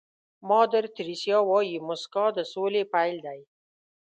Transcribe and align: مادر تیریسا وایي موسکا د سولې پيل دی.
مادر 0.49 0.83
تیریسا 0.95 1.37
وایي 1.49 1.77
موسکا 1.87 2.25
د 2.35 2.37
سولې 2.53 2.83
پيل 2.93 3.15
دی. 3.25 3.39